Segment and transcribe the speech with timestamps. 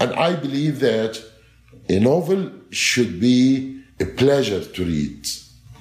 [0.00, 1.20] And I believe that
[1.88, 5.26] a novel should be a pleasure to read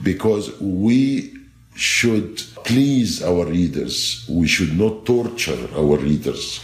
[0.02, 1.34] because we
[1.76, 4.26] should please our readers.
[4.28, 6.62] We should not torture our readers.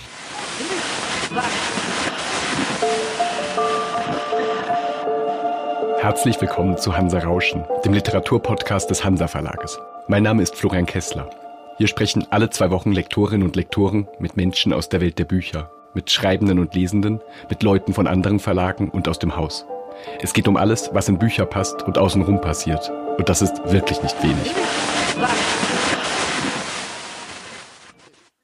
[5.99, 9.77] Herzlich willkommen zu Hansa Rauschen, dem Literaturpodcast des Hansa Verlages.
[10.07, 11.29] Mein Name ist Florian Kessler.
[11.77, 15.71] Hier sprechen alle zwei Wochen Lektorinnen und Lektoren mit Menschen aus der Welt der Bücher,
[15.93, 17.19] mit Schreibenden und Lesenden,
[17.49, 19.65] mit Leuten von anderen Verlagen und aus dem Haus.
[20.21, 22.91] Es geht um alles, was in Bücher passt und außenrum passiert.
[23.17, 24.51] Und das ist wirklich nicht wenig.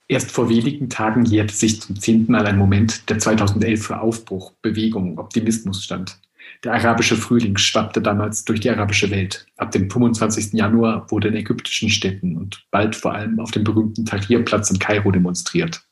[0.07, 4.53] Erst vor wenigen Tagen jährte sich zum zehnten Mal ein Moment, der 2011 für Aufbruch,
[4.61, 6.19] Bewegung, Optimismus stand.
[6.63, 9.45] Der arabische Frühling schwappte damals durch die arabische Welt.
[9.57, 10.53] Ab dem 25.
[10.53, 15.11] Januar wurde in ägyptischen Städten und bald vor allem auf dem berühmten Tahrirplatz in Kairo
[15.11, 15.83] demonstriert.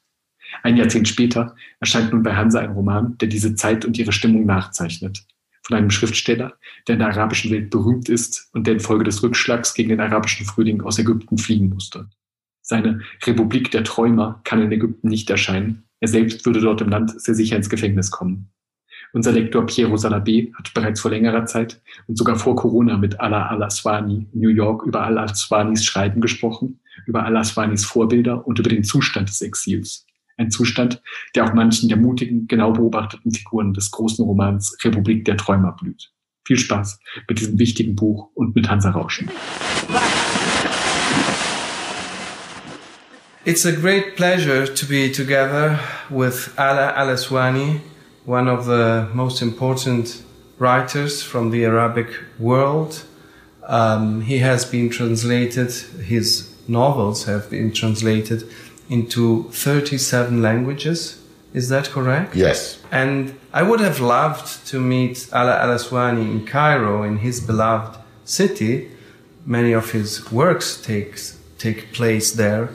[0.63, 4.45] Ein Jahrzehnt später erscheint nun bei Hansa ein Roman, der diese Zeit und ihre Stimmung
[4.45, 5.25] nachzeichnet.
[5.63, 6.53] Von einem Schriftsteller,
[6.87, 10.45] der in der arabischen Welt berühmt ist und der infolge des Rückschlags gegen den arabischen
[10.45, 12.09] Frühling aus Ägypten fliehen musste.
[12.61, 15.83] Seine Republik der Träumer kann in Ägypten nicht erscheinen.
[15.99, 18.49] Er selbst würde dort im Land sehr sicher ins Gefängnis kommen.
[19.13, 23.47] Unser Lektor Piero Salabé hat bereits vor längerer Zeit und sogar vor Corona mit Ala
[23.47, 29.29] Al-Aswani in New York über Al-Aswanis Schreiben gesprochen, über Al-Aswanis Vorbilder und über den Zustand
[29.29, 30.06] des Exils.
[30.39, 31.01] Ein Zustand,
[31.33, 36.11] der auch manchen der mutigen, genau beobachteten Figuren des großen Romans Republik der Träumer blüht.
[36.45, 39.29] Viel Spaß mit diesem wichtigen Buch und mit Hansa Rauschen.
[43.45, 45.79] It's a great pleasure to be together
[46.09, 47.81] with Ala Al-Aswani,
[48.25, 50.23] one of the most important
[50.59, 53.05] writers from the Arabic world.
[53.67, 55.71] Um, he has been translated,
[56.05, 58.43] his novels have been translated
[58.89, 61.21] into 37 languages.
[61.53, 62.35] Is that correct?
[62.35, 62.79] Yes.
[62.91, 67.97] And I would have loved to meet Ala Al Aswani in Cairo, in his beloved
[68.25, 68.91] city.
[69.45, 72.69] Many of his works takes, take place there.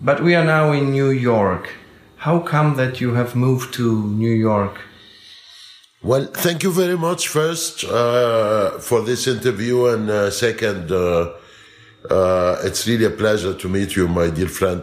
[0.00, 1.70] But we are now in New York.
[2.16, 4.80] How come that you have moved to New York?
[6.02, 11.32] Well, thank you very much first uh, for this interview, and uh, second, uh,
[12.10, 14.82] uh it's really a pleasure to meet you, my dear friend.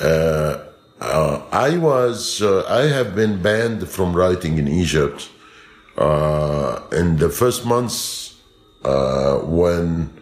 [0.00, 0.64] Uh,
[1.00, 5.28] uh, I was, uh, I have been banned from writing in Egypt
[5.96, 8.36] uh, in the first months
[8.84, 10.12] uh, when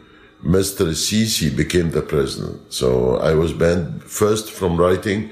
[0.42, 0.92] Mr.
[0.92, 2.72] Sisi became the president.
[2.72, 5.30] So I was banned first from writing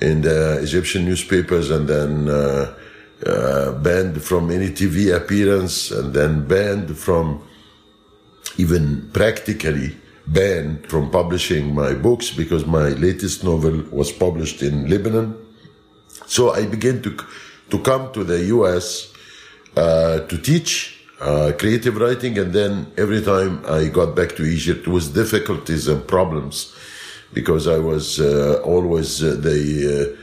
[0.00, 2.26] in the Egyptian newspapers and then
[3.82, 7.42] banned from any TV appearance and then banned from
[8.58, 9.96] even practically
[10.26, 15.36] banned from publishing my books because my latest novel was published in Lebanon.
[16.26, 17.16] So I began to,
[17.70, 19.12] to come to the US
[19.76, 24.88] uh, to teach uh, creative writing, and then every time I got back to Egypt
[24.88, 26.74] with difficulties and problems
[27.32, 30.16] because I was uh, always uh, they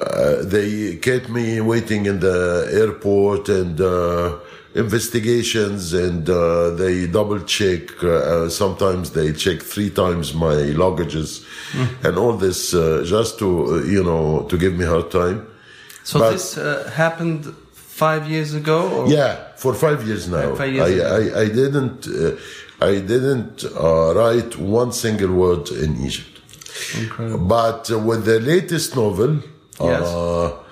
[0.00, 4.38] uh, they kept me waiting in the airport and uh,
[4.74, 8.02] investigations and uh, they double check.
[8.02, 12.04] Uh, sometimes they check three times my luggages mm.
[12.04, 15.46] and all this uh, just to, uh, you know, to give me hard time.
[16.02, 18.90] So but, this uh, happened five years ago?
[18.90, 19.08] Or?
[19.08, 20.54] Yeah, for five years now.
[20.56, 22.36] Five years I, I, I, didn't, uh,
[22.80, 26.40] I didn't write one single word in Egypt.
[26.98, 27.46] Incredible.
[27.46, 29.40] But with the latest novel,
[29.80, 30.63] yes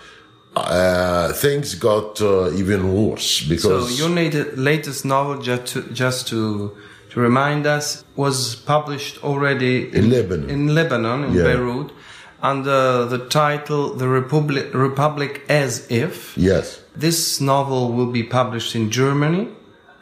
[0.56, 3.96] uh, things got uh, even worse because.
[3.96, 4.10] So your
[4.56, 6.76] latest novel, just to, just to
[7.10, 10.50] to remind us, was published already in, in Lebanon.
[10.50, 11.42] In Lebanon, in yeah.
[11.42, 11.92] Beirut,
[12.42, 16.80] under the title "The Republic Republic as If." Yes.
[16.94, 19.48] This novel will be published in Germany,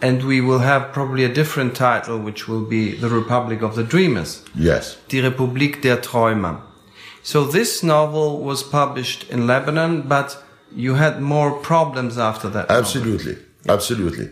[0.03, 3.85] and we will have probably a different title, which will be "The Republic of the
[3.85, 4.97] Dreamers." Yes.
[5.09, 6.63] Die Republik der Träumer.
[7.23, 10.43] So this novel was published in Lebanon, but
[10.75, 12.71] you had more problems after that.
[12.71, 13.37] Absolutely,
[13.69, 14.31] absolutely.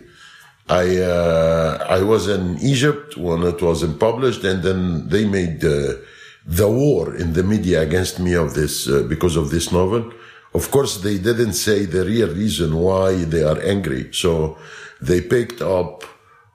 [0.69, 5.93] I uh, I was in Egypt when it wasn't published, and then they made uh,
[6.45, 10.11] the war in the media against me of this uh, because of this novel.
[10.53, 14.09] Of course, they didn't say the real reason why they are angry.
[14.11, 14.57] So
[15.01, 16.03] they picked up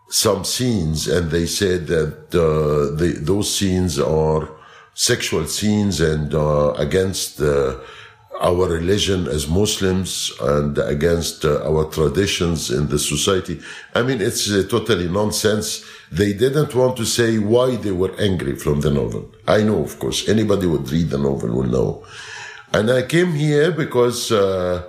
[0.09, 4.49] some scenes and they said that uh, the, those scenes are
[4.95, 7.77] sexual scenes and uh, against uh,
[8.41, 13.61] our religion as Muslims and against uh, our traditions in the society.
[13.95, 15.85] I mean, it's uh, totally nonsense.
[16.11, 19.31] They didn't want to say why they were angry from the novel.
[19.47, 22.05] I know, of course, anybody would read the novel will know.
[22.73, 24.83] And I came here because uh,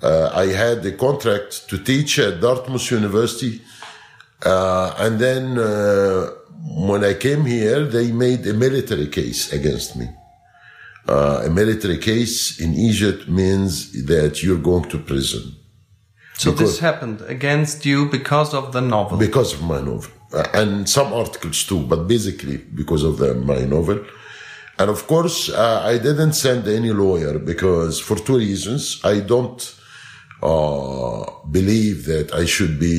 [0.00, 3.60] Uh, I had a contract to teach at Dartmouth University.
[4.46, 6.30] Uh, and then uh,
[6.66, 10.06] when I came here, they made a military case against me.
[11.08, 13.72] Uh, a military case in Egypt means
[14.06, 15.54] that you're going to prison.
[16.36, 19.18] So Because- this happened against you because of the novel.
[19.18, 23.60] because of my novel Uh, and some articles too but basically because of the, my
[23.76, 23.98] novel
[24.78, 28.82] and of course uh, i didn't send any lawyer because for two reasons
[29.14, 29.60] i don't
[30.50, 31.20] uh,
[31.58, 32.96] believe that i should be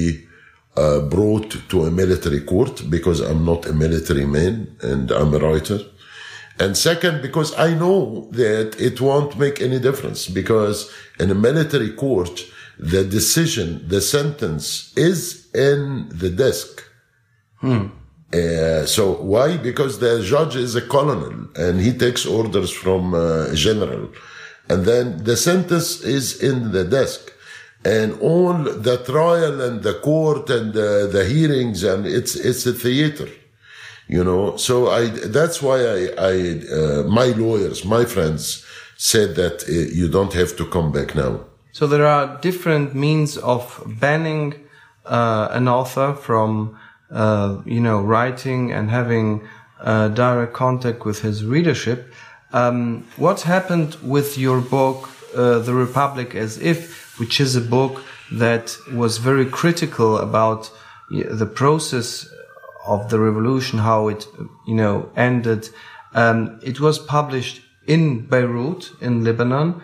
[0.75, 5.39] uh, brought to a military court because i'm not a military man and i'm a
[5.39, 5.79] writer
[6.59, 11.91] and second, because I know that it won't make any difference because in a military
[11.91, 12.43] court,
[12.77, 16.83] the decision, the sentence is in the desk.
[18.33, 19.57] Uh, so why?
[19.57, 24.09] Because the judge is a colonel and he takes orders from uh, a general.
[24.67, 27.33] And then the sentence is in the desk.
[27.85, 32.73] And all the trial and the court and the, the hearings and it's, it's a
[32.73, 33.29] theater
[34.09, 36.35] you know so i that's why i i
[36.73, 38.65] uh, my lawyers my friends
[38.97, 41.39] said that uh, you don't have to come back now
[41.71, 44.53] So there are different means of banning
[45.05, 46.77] uh, an author from,
[47.11, 49.47] uh, you know, writing and having
[49.79, 52.11] uh, direct contact with his readership.
[52.51, 58.03] Um, what happened with your book, uh, The Republic as If, which is a book
[58.31, 60.71] that was very critical about
[61.09, 62.27] the process
[62.85, 64.27] of the revolution, how it,
[64.67, 65.69] you know, ended.
[66.13, 69.81] Um, it was published in Beirut, in Lebanon.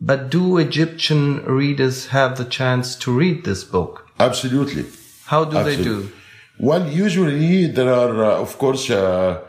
[0.00, 4.08] But do Egyptian readers have the chance to read this book?
[4.20, 4.84] absolutely
[5.26, 6.10] How do they do?
[6.58, 9.40] well usually there are uh, of course uh,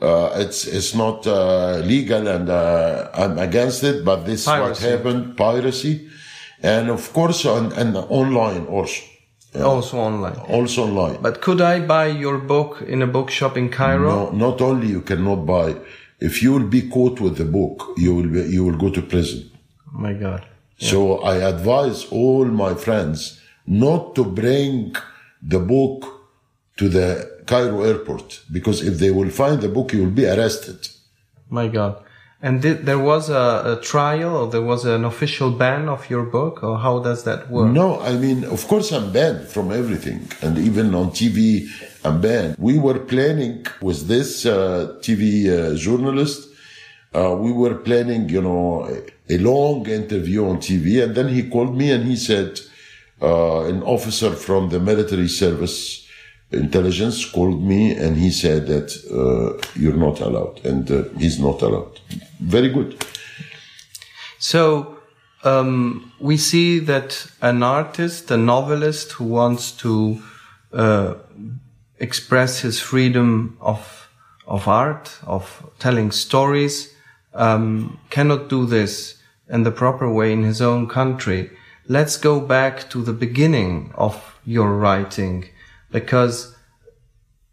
[0.00, 4.78] uh, it's it's not uh, legal and uh, i'm against it but this is what
[4.78, 6.08] happened piracy
[6.62, 9.02] and of course on and online also
[9.54, 10.36] Also online.
[10.48, 14.10] also online But could I buy your book in a bookshop in Cairo?
[14.10, 15.74] No, not only you cannot buy.
[16.20, 19.00] If you will be caught with the book, you will be, you will go to
[19.02, 19.50] prison.
[19.88, 20.44] Oh my God.
[20.78, 20.98] So
[21.32, 24.94] I advise all my friends not to bring
[25.42, 25.98] the book
[26.76, 30.78] to the Cairo airport because if they will find the book, you will be arrested.
[31.50, 32.02] My God.
[32.40, 36.22] And did, there was a, a trial or there was an official ban of your
[36.22, 37.72] book or how does that work?
[37.72, 41.66] No, I mean, of course, I'm banned from everything, and even on TV,
[42.04, 42.54] I'm banned.
[42.58, 46.48] We were planning with this uh, TV uh, journalist.
[47.12, 48.86] Uh, we were planning, you know,
[49.28, 52.60] a, a long interview on TV, and then he called me and he said,
[53.20, 56.07] uh, an officer from the military service
[56.50, 61.62] intelligence called me and he said that uh, you're not allowed, and uh, he's not
[61.62, 62.00] allowed.
[62.40, 63.04] Very good.
[64.38, 64.98] So
[65.44, 70.22] um, we see that an artist, a novelist who wants to
[70.72, 71.14] uh,
[71.98, 74.08] express his freedom of
[74.46, 76.94] of art, of telling stories,
[77.34, 81.50] um, cannot do this in the proper way in his own country.
[81.86, 85.44] Let's go back to the beginning of your writing,
[85.90, 86.54] because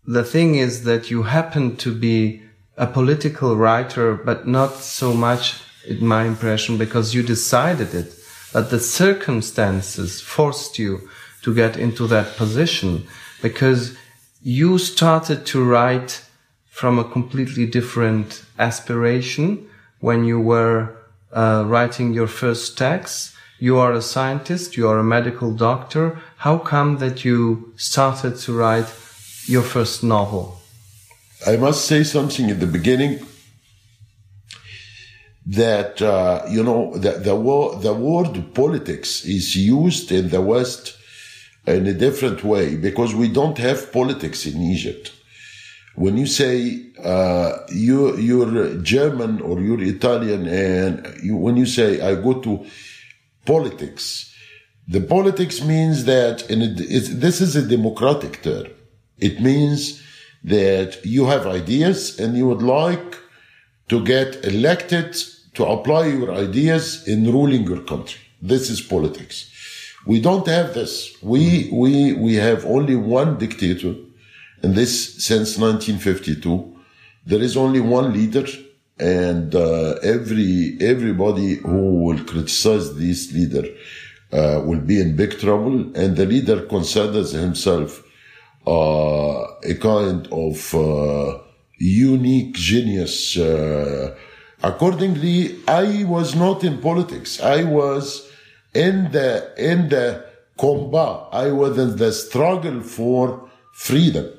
[0.06, 2.42] the thing is that you happen to be
[2.78, 8.14] a political writer, but not so much, in my impression, because you decided it,
[8.54, 11.10] but the circumstances forced you
[11.42, 13.08] to get into that position
[13.42, 13.96] because
[14.42, 16.24] you started to write
[16.70, 19.68] from a completely different aspiration
[20.00, 20.96] when you were
[21.32, 23.34] uh, writing your first text.
[23.60, 26.20] You are a scientist, you are a medical doctor.
[26.38, 28.88] How come that you started to write
[29.48, 30.60] your first novel?
[31.48, 33.20] I must say something at the beginning
[35.46, 40.98] that uh, you know the the, wo- the word politics is used in the West
[41.68, 45.12] in a different way because we don't have politics in Egypt.
[45.96, 52.02] When you say uh, you you're German or you're Italian, and you, when you say
[52.02, 52.66] I go to
[53.46, 54.34] politics,
[54.88, 58.68] the politics means that and this is a democratic term.
[59.18, 60.04] It means
[60.44, 63.18] that you have ideas and you would like
[63.90, 65.16] to get elected
[65.56, 68.22] to apply your ideas in ruling your country.
[68.42, 69.50] This is politics.
[70.06, 71.16] We don't have this.
[71.24, 73.96] We, we, we have only one dictator
[74.62, 76.76] and this since 1952.
[77.26, 78.46] There is only one leader
[79.00, 83.68] and uh, every, everybody who will criticize this leader
[84.32, 88.04] uh, will be in big trouble and the leader considers himself
[88.68, 91.38] uh, a kind of uh,
[91.78, 93.38] unique genius.
[93.38, 94.16] Uh,
[94.64, 97.40] accordingly, I was not in politics.
[97.40, 98.30] I was
[98.74, 100.26] in the in the
[100.58, 101.28] combat.
[101.32, 104.32] I was in the struggle for freedom.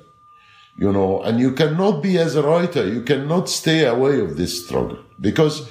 [0.79, 4.63] You know, and you cannot be as a writer, you cannot stay away of this
[4.67, 5.67] struggle because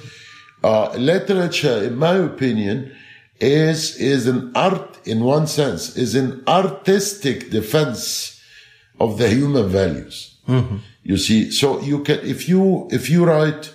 [0.64, 2.92] uh, literature, in my opinion,
[3.40, 8.40] is is an art in one sense, is an artistic defense
[8.98, 10.36] of the human values.
[11.02, 13.72] You see, so you can if you if you write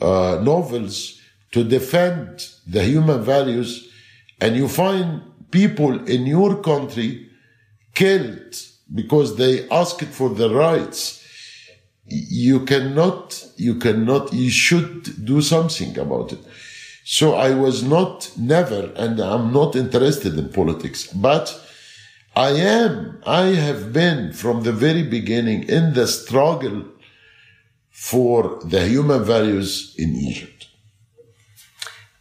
[0.00, 1.20] uh, novels
[1.52, 3.88] to defend the human values,
[4.40, 7.30] and you find people in your country
[7.94, 8.54] killed
[8.92, 11.20] because they asked for the rights
[12.06, 16.38] you cannot you cannot you should do something about it
[17.04, 21.60] so i was not never and i'm not interested in politics but
[22.34, 26.84] i am i have been from the very beginning in the struggle
[27.94, 30.66] for the human values in egypt.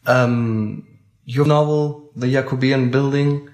[0.05, 0.87] Um,
[1.25, 3.49] your novel, The Yacoubian Building,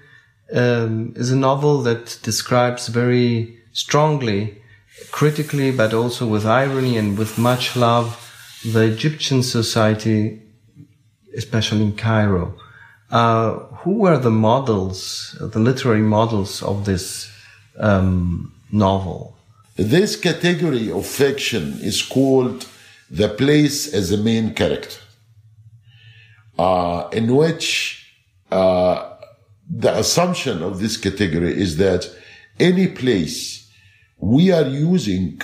[0.52, 4.60] um, is a novel that describes very strongly,
[5.10, 8.08] critically, but also with irony and with much love,
[8.64, 10.42] the Egyptian society,
[11.36, 12.54] especially in Cairo.
[13.10, 17.30] Uh, who were the models, the literary models of this
[17.78, 19.36] um, novel?
[19.80, 22.66] this category of fiction is called
[23.10, 25.00] the place as a main character
[26.58, 28.12] uh, in which
[28.50, 29.16] uh,
[29.68, 32.10] the assumption of this category is that
[32.58, 33.70] any place
[34.18, 35.40] we are using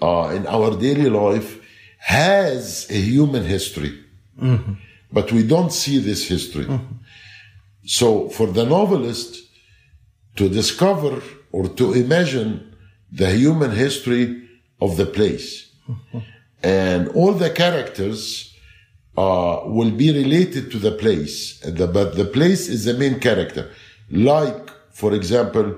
[0.00, 1.58] uh, in our daily life
[1.98, 4.02] has a human history,
[5.12, 6.66] but we don't see this history.
[7.84, 9.36] So, for the novelist
[10.36, 12.74] to discover or to imagine
[13.10, 14.48] the human history
[14.80, 15.70] of the place,
[16.62, 18.54] and all the characters
[19.16, 23.70] uh, will be related to the place, the, but the place is the main character.
[24.10, 25.76] Like, for example,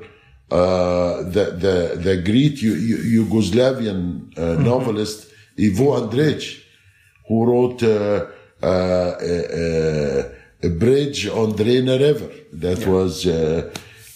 [0.51, 4.01] uh, the the the great Yu- Yu- Yugoslavian
[4.37, 6.61] uh, novelist Ivo Andrić,
[7.29, 7.83] who wrote
[8.63, 8.73] uh, uh,
[9.61, 10.23] uh,
[10.63, 12.31] a bridge on the Drina River.
[12.53, 13.71] That was uh,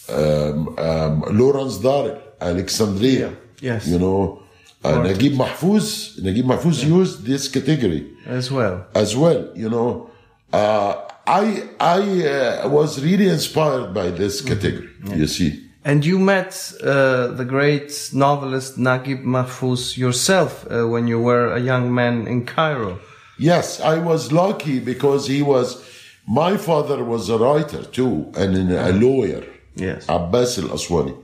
[0.09, 3.33] um, um, Lawrence Durrell, Alexandria.
[3.59, 3.87] Yes.
[3.87, 4.43] You know,
[4.83, 6.19] uh, Naguib Mahfouz.
[6.21, 8.85] Naguib Mahfouz used this category As well.
[8.93, 9.49] as well.
[9.55, 10.09] You know,
[10.53, 14.89] uh, I I uh, was really inspired by this category.
[15.15, 16.51] You see, And you met
[16.83, 22.45] uh, the great novelist Naguib Mahfouz yourself uh, when you were a young man in
[22.45, 22.99] Cairo.
[23.37, 25.83] Yes, I was lucky because he was.
[26.27, 29.43] My father was a writer too, and a lawyer.
[29.75, 30.05] Yes.
[30.09, 31.23] Abbas Al Aswani.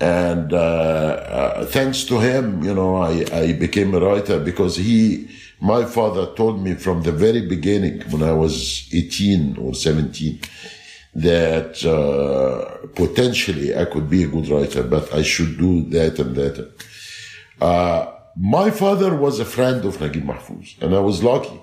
[0.00, 5.28] And uh, uh, thanks to him, you know, I, I became a writer because he,
[5.60, 10.40] my father told me from the very beginning when I was 18 or 17
[11.14, 16.34] that uh, potentially I could be a good writer, but I should do that and
[16.34, 16.72] that.
[17.60, 21.60] Uh, my father was a friend of Naguib Mahfouz, and I was lucky.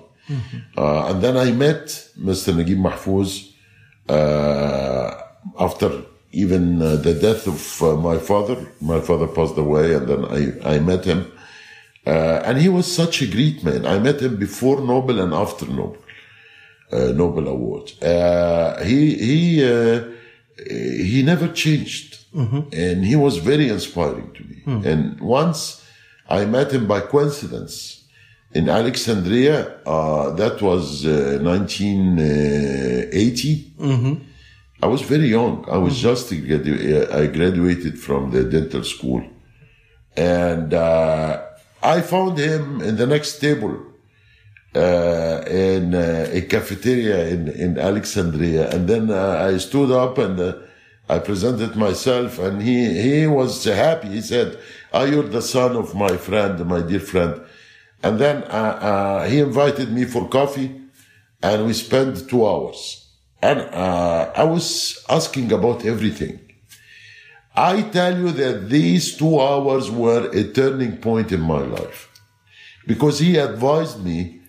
[0.76, 1.86] Uh, and then I met
[2.18, 2.54] Mr.
[2.54, 3.52] Naguib Mahfouz
[4.08, 5.20] uh,
[5.58, 5.90] after
[6.32, 8.56] even uh, the death of uh, my father.
[8.80, 11.32] My father passed away, and then I, I met him.
[12.06, 13.84] Uh, and he was such a great man.
[13.84, 15.98] I met him before Nobel and after Nobel,
[16.92, 17.92] uh, Nobel Award.
[18.02, 20.04] Uh, he he uh,
[20.56, 22.18] he never changed,
[22.72, 24.62] and he was very inspiring to me.
[24.90, 25.79] And once
[26.30, 28.04] I met him by coincidence
[28.52, 29.80] in Alexandria.
[29.84, 33.72] Uh, that was uh, 1980.
[34.82, 35.66] I was very young.
[35.70, 39.22] I was just gradu- I graduated from the dental school,
[40.16, 41.42] and uh,
[41.82, 43.76] I found him in the next table
[44.74, 48.70] uh, in uh, a cafeteria in, in Alexandria.
[48.70, 50.54] And then uh, I stood up and uh,
[51.08, 54.08] I presented myself, and he, he was happy.
[54.08, 54.58] He said,
[54.92, 57.40] "Ah, you're the son of my friend, my dear friend."
[58.02, 60.80] And then uh, uh, he invited me for coffee,
[61.42, 63.08] and we spent two hours.
[63.42, 66.40] And uh, I was asking about everything.
[67.54, 72.08] I tell you that these two hours were a turning point in my life
[72.86, 74.40] because he advised me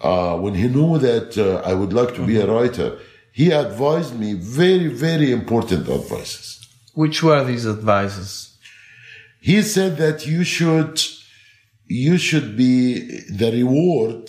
[0.00, 2.98] uh, when he knew that uh, I would like to be a writer.
[3.32, 6.66] He advised me very, very important advices.
[6.94, 8.45] Which were these advices?
[9.50, 11.00] He said that you should,
[11.86, 14.28] you should be the reward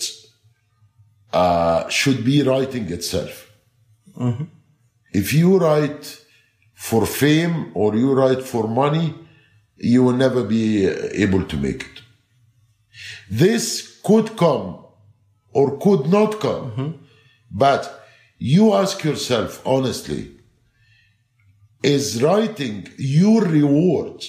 [1.32, 3.50] uh, should be writing itself.
[5.12, 6.04] If you write
[6.74, 9.12] for fame or you write for money,
[9.76, 10.86] you will never be
[11.24, 12.02] able to make it.
[13.28, 14.84] This could come
[15.52, 17.00] or could not come,
[17.50, 17.82] but
[18.38, 20.30] you ask yourself honestly,
[21.82, 24.22] is writing your reward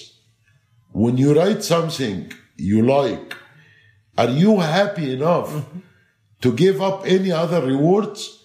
[0.92, 3.34] when you write something you like?
[4.18, 5.64] Are you happy enough
[6.42, 8.44] to give up any other rewards?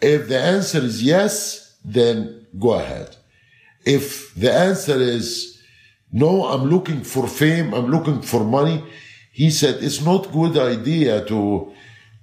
[0.00, 3.16] If the answer is yes, then go ahead.
[3.84, 5.62] If the answer is
[6.12, 8.84] no, I'm looking for fame, I'm looking for money,
[9.32, 11.72] he said it's not good idea to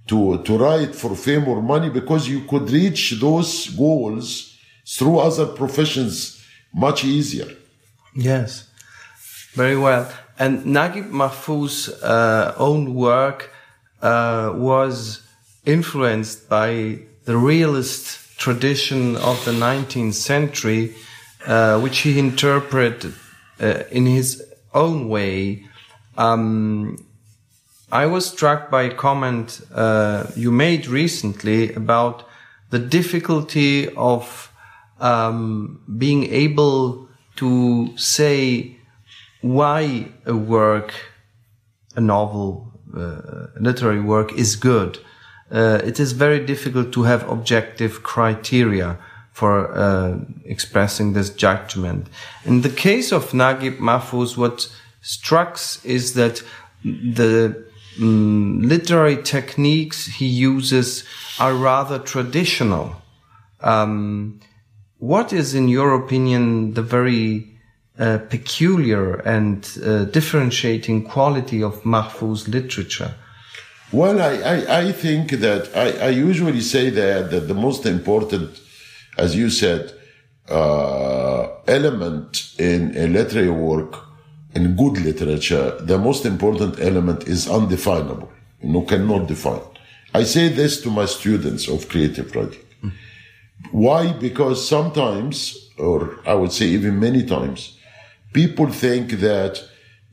[0.07, 5.45] to to write for fame or money because you could reach those goals through other
[5.45, 6.43] professions
[6.73, 7.49] much easier.
[8.15, 8.67] Yes,
[9.53, 10.11] very well.
[10.37, 13.51] And Naguib Mahfouz's uh, own work
[14.01, 15.21] uh, was
[15.65, 20.95] influenced by the realist tradition of the 19th century,
[21.45, 23.13] uh, which he interpreted
[23.61, 24.43] uh, in his
[24.73, 25.65] own way.
[26.17, 27.05] Um,
[27.91, 32.27] I was struck by a comment uh, you made recently about
[32.71, 34.51] the difficulty of
[34.99, 38.72] um, being able to say
[39.43, 40.93] why a work,
[41.95, 44.97] a novel, uh, literary work is good.
[45.51, 48.97] Uh, it is very difficult to have objective criteria
[49.33, 52.07] for uh, expressing this judgment.
[52.45, 54.71] In the case of Naguib Mahfouz, what
[55.01, 56.41] strikes is that
[56.83, 57.65] the
[57.99, 61.03] um, literary techniques he uses
[61.39, 62.95] are rather traditional.
[63.59, 64.39] Um,
[64.99, 67.52] what is, in your opinion, the very
[67.99, 73.13] uh, peculiar and uh, differentiating quality of Mahfouz literature?
[73.91, 78.59] Well, I, I, I think that I, I, usually say that, that the most important,
[79.19, 79.93] as you said,
[80.49, 83.99] uh, element in a literary work,
[84.55, 88.31] in good literature, the most important element is undefinable.
[88.61, 89.61] You know, cannot define.
[90.15, 92.65] I say this to my students of creative writing.
[92.83, 92.91] Mm.
[93.71, 94.13] Why?
[94.13, 97.77] Because sometimes, or I would say even many times,
[98.33, 99.63] people think that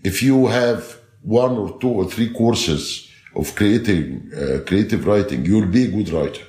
[0.04, 5.66] if you have one or two or three courses of creating uh, creative writing, you'll
[5.66, 6.42] be a good writer,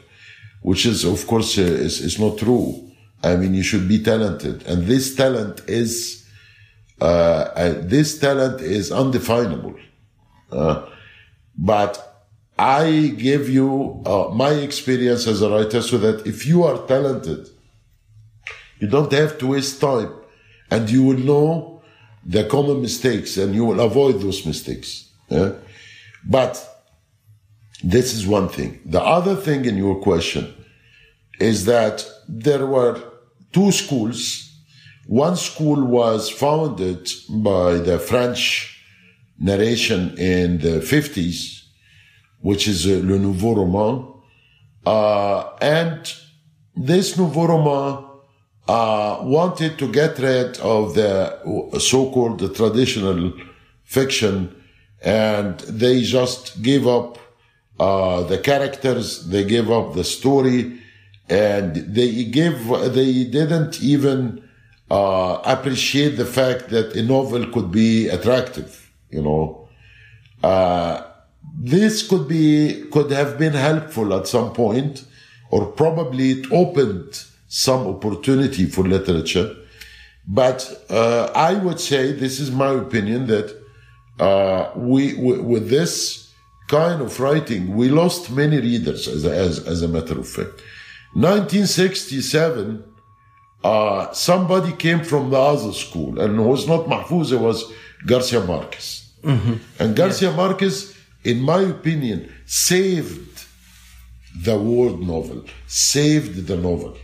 [0.62, 2.88] which is of course uh, is, is not true.
[3.24, 6.26] I mean, you should be talented, and this talent is
[7.00, 9.76] uh, uh this talent is undefinable.
[10.52, 10.88] Uh,
[11.58, 12.12] but
[12.58, 17.48] I give you uh, my experience as a writer, so that if you are talented,
[18.80, 20.12] you don't have to waste time,
[20.72, 21.82] and you will know
[22.26, 25.10] the common mistakes, and you will avoid those mistakes.
[25.30, 25.54] Yeah?
[26.26, 26.68] But
[27.84, 28.80] this is one thing.
[28.86, 30.54] The other thing in your question
[31.40, 33.02] is that there were
[33.52, 34.50] two schools.
[35.08, 38.80] One school was founded by the French
[39.40, 41.64] narration in the 50s,
[42.40, 44.14] which is uh, Le Nouveau Roman.
[44.86, 46.14] Uh, and
[46.76, 48.11] this Nouveau Roman
[48.68, 53.34] uh, wanted to get rid of the so-called traditional
[53.84, 54.56] fiction
[55.02, 57.18] and they just gave up
[57.80, 60.80] uh, the characters, they gave up the story,
[61.30, 64.44] and they give, they didn't even
[64.92, 69.68] uh, appreciate the fact that a novel could be attractive, you know.
[70.44, 71.04] Uh,
[71.58, 75.06] this could be, could have been helpful at some point,
[75.50, 79.54] or probably it opened some opportunity for literature.
[80.26, 83.54] But uh, I would say, this is my opinion, that
[84.20, 86.32] uh, we, with this
[86.70, 90.62] kind of writing, we lost many readers as a, as, as a matter of fact.
[91.14, 92.86] 1967,
[93.66, 97.70] uh, somebody came from the other school and it was not Mahfouz, it was
[98.08, 99.12] Garcia Marquez.
[99.24, 99.56] Mm-hmm.
[99.78, 100.38] And Garcia yeah.
[100.38, 103.46] Marquez, in my opinion, saved
[104.42, 106.96] the world novel, saved the novel.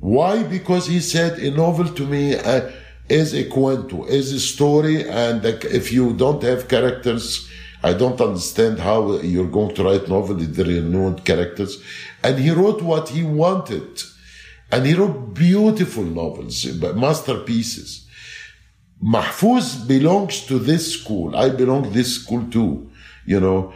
[0.00, 0.42] Why?
[0.42, 2.70] Because he said a novel to me, uh,
[3.08, 7.48] is a cuento, is a story, and if you don't have characters,
[7.82, 11.82] I don't understand how you're going to write novel if there are no characters.
[12.22, 14.02] And he wrote what he wanted.
[14.70, 18.06] And he wrote beautiful novels, masterpieces.
[19.02, 21.34] Mahfouz belongs to this school.
[21.34, 22.90] I belong to this school too.
[23.26, 23.72] You know,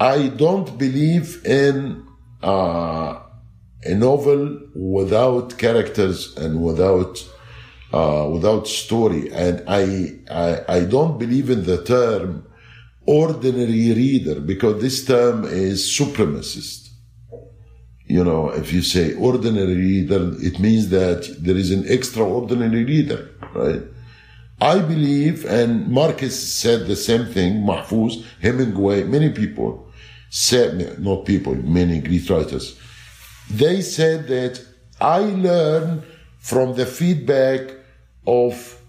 [0.00, 2.04] I don't believe in
[2.42, 3.20] uh,
[3.88, 7.14] a novel without characters and without
[7.92, 9.32] uh, without story.
[9.32, 12.46] And I, I, I don't believe in the term
[13.06, 16.90] ordinary reader because this term is supremacist.
[18.06, 23.30] You know, if you say ordinary reader, it means that there is an extraordinary reader,
[23.54, 23.82] right?
[24.60, 29.88] I believe, and Marquez said the same thing, Mahfouz, Hemingway, many people
[30.30, 32.78] said, not people, many Greek writers,
[33.50, 34.64] they said that
[35.00, 36.02] I learn
[36.38, 37.74] from the feedback
[38.26, 38.80] of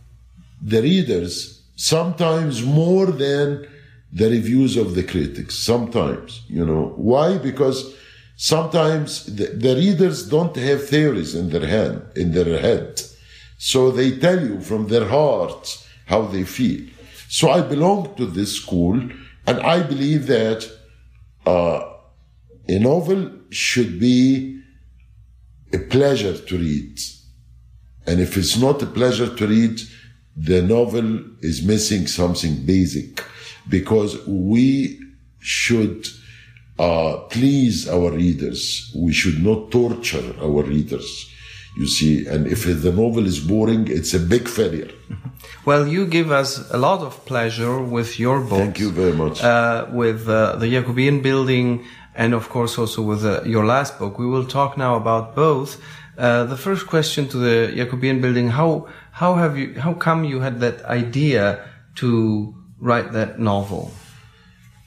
[0.61, 3.67] the readers sometimes more than
[4.11, 5.57] the reviews of the critics.
[5.57, 7.37] Sometimes, you know, why?
[7.37, 7.95] Because
[8.35, 13.01] sometimes the, the readers don't have theories in their hand, in their head.
[13.57, 16.81] So they tell you from their hearts how they feel.
[17.29, 18.99] So I belong to this school
[19.45, 20.69] and I believe that
[21.45, 21.88] uh,
[22.69, 24.61] a novel should be
[25.73, 26.99] a pleasure to read.
[28.05, 29.81] And if it's not a pleasure to read,
[30.37, 31.07] the novel
[31.41, 33.23] is missing something basic
[33.67, 34.99] because we
[35.39, 36.07] should
[36.77, 38.93] uh, please our readers.
[38.95, 41.09] We should not torture our readers.
[41.77, 44.91] You see, and if the novel is boring, it's a big failure.
[45.65, 48.59] Well, you give us a lot of pleasure with your book.
[48.59, 49.43] Thank you very much.
[49.43, 51.85] Uh, with uh, the Yacoubian Building,
[52.19, 54.19] and of course also with uh, your last book.
[54.19, 55.81] We will talk now about both.
[56.17, 58.87] Uh, the first question to the Yacoubian Building: How
[59.21, 59.67] how have you?
[59.85, 61.43] How come you had that idea
[62.01, 62.53] to
[62.87, 63.91] write that novel?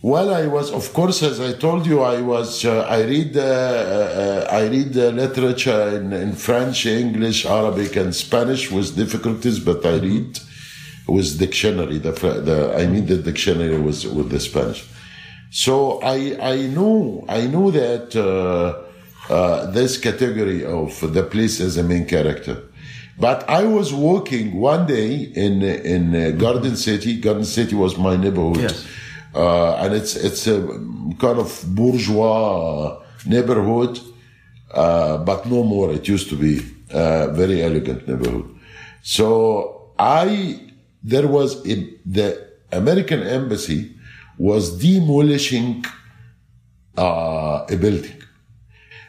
[0.02, 2.64] Well, I was, of course, as I told you, I was.
[2.64, 3.34] Uh, I read.
[3.34, 9.86] Uh, uh, I read literature in, in, French, English, Arabic, and Spanish with difficulties, but
[9.86, 10.38] I read
[11.08, 11.98] with dictionary.
[11.98, 12.12] The,
[12.48, 14.84] the I mean, the dictionary was with the Spanish.
[15.52, 21.76] So I I knew I knew that uh, uh, this category of the police as
[21.76, 22.56] a main character.
[23.18, 27.20] But I was walking one day in in uh, Garden City.
[27.20, 28.62] Garden City was my neighborhood.
[28.70, 28.86] Yes
[29.34, 30.60] uh, and it's it's a
[31.18, 33.98] kind of bourgeois neighborhood,
[34.72, 35.92] uh, but no more.
[35.92, 36.60] It used to be
[36.90, 38.54] a very elegant neighborhood.
[39.02, 40.60] So I
[41.02, 43.96] there was a, the American embassy
[44.38, 45.84] was demolishing
[46.96, 48.22] uh, a building.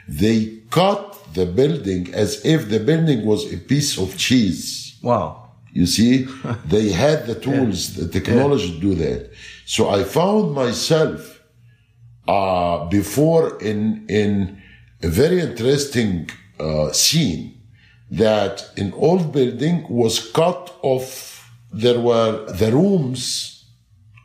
[0.07, 4.97] They cut the building as if the building was a piece of cheese.
[5.01, 5.51] Wow.
[5.71, 6.27] You see,
[6.65, 8.05] they had the tools, yeah.
[8.05, 8.75] the technology yeah.
[8.75, 9.31] to do that.
[9.65, 11.41] So I found myself
[12.27, 14.61] uh, before in in
[15.01, 17.61] a very interesting uh, scene
[18.11, 21.51] that an old building was cut off.
[21.71, 23.62] There were the rooms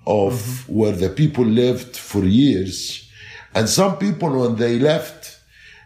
[0.09, 0.75] of mm-hmm.
[0.79, 3.09] where the people lived for years,
[3.55, 5.39] and some people when they left,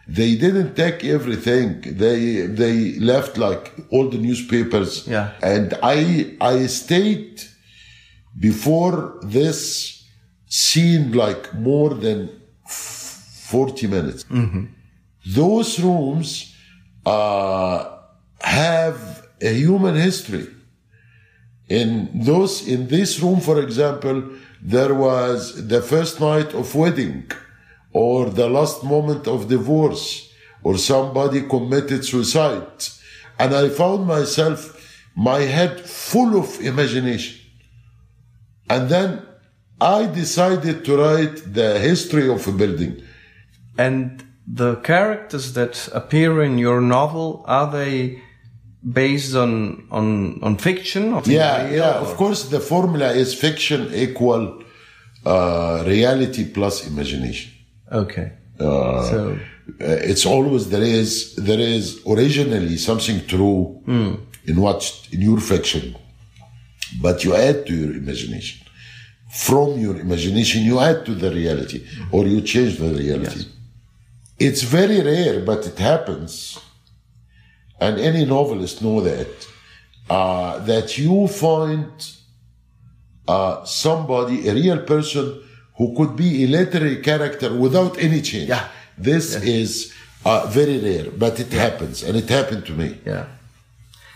[0.07, 1.81] they didn't take everything.
[2.03, 5.07] They they left like all the newspapers.
[5.07, 5.31] Yeah.
[5.41, 7.41] And I I stayed
[8.39, 10.03] before this
[10.47, 12.29] seemed like more than
[12.67, 14.23] 40 minutes.
[14.25, 14.65] Mm-hmm.
[15.25, 16.53] Those rooms
[17.05, 17.97] uh,
[18.39, 20.47] have a human history.
[21.79, 21.91] In
[22.29, 24.17] those, in this room, for example,
[24.61, 25.39] there was
[25.73, 27.31] the first night of wedding,
[27.91, 30.05] or the last moment of divorce,
[30.65, 32.77] or somebody committed suicide,
[33.39, 34.59] and I found myself,
[35.15, 37.37] my head full of imagination.
[38.69, 39.09] And then
[39.81, 42.93] I decided to write the history of a building.
[43.77, 48.21] And the characters that appear in your novel, are they
[48.91, 51.21] based on on on fiction?
[51.25, 51.99] yeah, yeah.
[51.99, 52.05] Or?
[52.05, 54.63] Of course, the formula is fiction equal
[55.25, 57.51] uh, reality plus imagination.
[57.91, 58.31] Okay.
[58.59, 59.37] Uh, so
[59.81, 64.19] uh, it's always there is there is originally something true mm.
[64.45, 65.95] in what in your fiction
[67.01, 68.65] but you add to your imagination.
[69.29, 73.39] From your imagination, you add to the reality, or you change the reality.
[73.39, 73.47] Yes.
[74.39, 76.59] It's very rare, but it happens,
[77.83, 79.31] and any novelist know that
[80.09, 81.91] uh, that you find
[83.27, 85.25] uh, somebody, a real person,
[85.77, 88.49] who could be a literary character without any change.
[88.49, 88.67] Yeah.
[88.97, 89.43] This yes.
[89.43, 89.93] is
[90.25, 92.89] uh, very rare, but it happens, and it happened to me.
[93.05, 93.25] Yeah.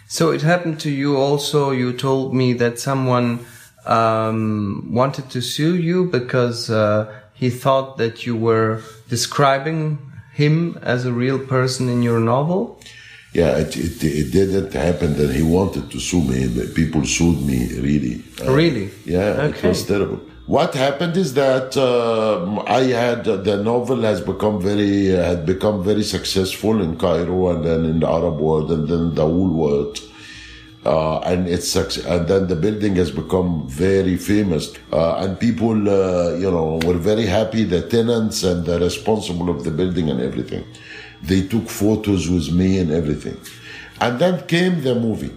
[0.08, 1.72] So it happened to you also.
[1.72, 3.46] You told me that someone
[3.86, 9.98] um, wanted to sue you because uh, he thought that you were describing
[10.34, 12.80] him as a real person in your novel.
[13.34, 16.48] Yeah, it, it, it didn't happen that he wanted to sue me.
[16.74, 18.24] People sued me, really.
[18.42, 18.90] Uh, really?
[19.06, 19.68] Yeah, okay.
[19.68, 20.22] it was terrible.
[20.48, 26.04] What happened is that uh, I had the novel has become very had become very
[26.04, 30.00] successful in Cairo and then in the Arab world and then the whole world.
[30.86, 36.34] Uh, and it's and then the building has become very famous uh, and people uh,
[36.36, 40.64] you know were very happy the tenants and the responsible of the building and everything
[41.24, 43.38] they took photos with me and everything
[44.02, 45.32] and then came the movie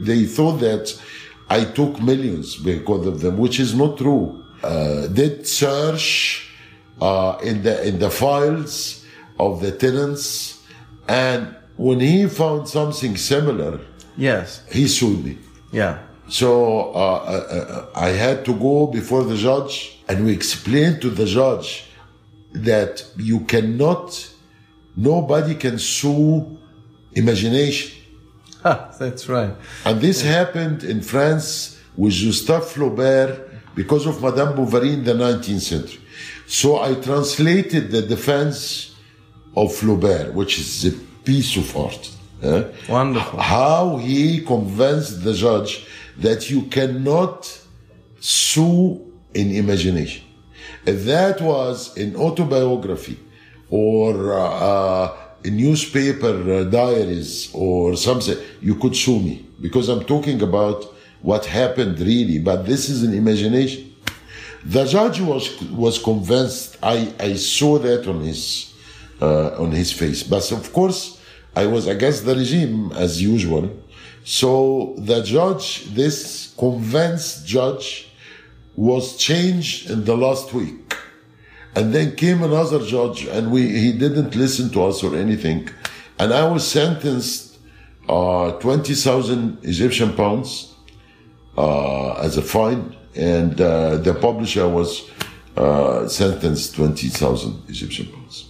[0.00, 1.00] they thought that
[1.48, 6.48] i took millions because of them which is not true uh, did search
[7.00, 9.04] uh, in the in the files
[9.38, 10.62] of the tenants.
[11.08, 13.80] And when he found something similar,
[14.16, 14.62] Yes.
[14.70, 15.38] he sued me.
[15.72, 15.98] Yeah.
[16.28, 21.26] So uh, uh, I had to go before the judge, and we explained to the
[21.26, 21.86] judge
[22.52, 24.28] that you cannot,
[24.96, 26.58] nobody can sue
[27.12, 27.92] imagination.
[28.62, 29.54] Ha, that's right.
[29.84, 35.60] And this happened in France with Gustave Flaubert because of Madame Bovary in the 19th
[35.60, 36.00] century.
[36.46, 38.94] So I translated the defense
[39.56, 40.92] of Flaubert, which is a
[41.24, 42.10] piece of art.
[42.42, 42.64] eh?
[42.88, 43.40] Wonderful.
[43.40, 45.86] How he convinced the judge
[46.18, 47.60] that you cannot
[48.20, 49.00] sue
[49.34, 50.24] in imagination.
[50.84, 53.18] That was an autobiography
[53.72, 60.42] or uh, uh, newspaper uh, diaries or something, you could sue me because I'm talking
[60.42, 60.84] about
[61.22, 63.94] what happened really, but this is an imagination.
[64.64, 66.76] The judge was was convinced.
[66.82, 68.74] I, I saw that on his
[69.22, 71.18] uh, on his face, but of course
[71.56, 73.70] I was against the regime as usual.
[74.24, 78.08] So the judge, this convinced judge,
[78.76, 80.94] was changed in the last week.
[81.74, 85.68] And then came another judge, and we he didn't listen to us or anything.
[86.18, 87.58] And I was sentenced
[88.08, 90.74] uh, 20,000 Egyptian pounds
[91.56, 95.10] uh, as a fine, and uh, the publisher was
[95.56, 98.48] uh, sentenced 20,000 Egyptian pounds.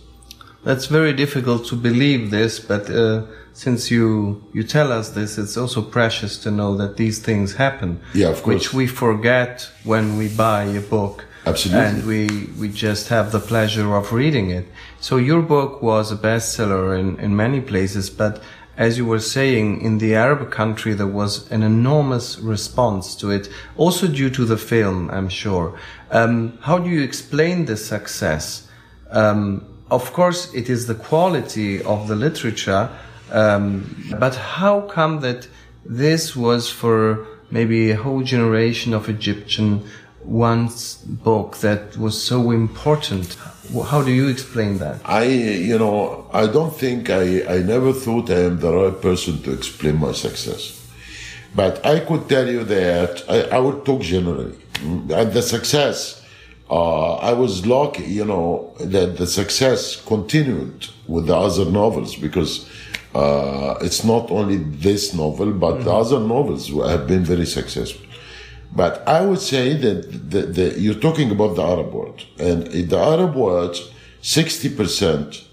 [0.65, 5.57] That's very difficult to believe this, but uh, since you you tell us this, it's
[5.57, 8.01] also precious to know that these things happen.
[8.15, 8.55] Yeah, of course.
[8.55, 11.25] Which we forget when we buy a book.
[11.45, 11.85] Absolutely.
[11.85, 12.27] And we
[12.59, 14.67] we just have the pleasure of reading it.
[15.01, 18.43] So your book was a bestseller in in many places, but
[18.77, 23.49] as you were saying, in the Arab country there was an enormous response to it,
[23.77, 25.79] also due to the film, I'm sure.
[26.11, 28.69] Um, how do you explain this success?
[29.11, 32.89] Um, of course, it is the quality of the literature,
[33.31, 35.49] um, but how come that
[35.85, 39.87] this was for maybe a whole generation of Egyptian
[40.25, 43.37] one's book that was so important?
[43.87, 45.01] How do you explain that?
[45.05, 49.43] I, you know, I don't think I, I never thought I am the right person
[49.43, 50.79] to explain my success.
[51.55, 54.53] But I could tell you that I, I would talk generally.
[54.75, 56.23] Mm, And the success,
[56.71, 62.69] uh, I was lucky, you know, that the success continued with the other novels because
[63.15, 68.07] uh, it's not only this novel, but the other novels have been very successful.
[68.75, 72.89] But I would say that the, the, you're talking about the Arab world, and in
[72.89, 73.77] the Arab world,
[74.23, 75.45] 60%